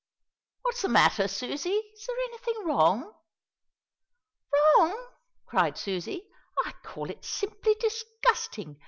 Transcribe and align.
"What's 0.63 0.81
the 0.81 0.87
matter, 0.89 1.27
Susie? 1.27 1.69
Is 1.75 2.05
there 2.07 2.15
anything 2.29 2.65
wrong?" 2.65 3.13
"Wrong!" 4.51 5.09
cried 5.45 5.77
Susie. 5.77 6.27
"I 6.65 6.71
call 6.83 7.11
it 7.11 7.23
simply 7.23 7.75
disgusting. 7.75 8.77